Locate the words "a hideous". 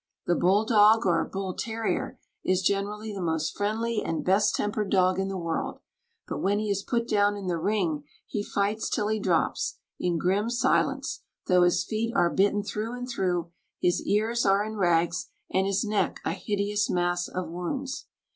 16.25-16.89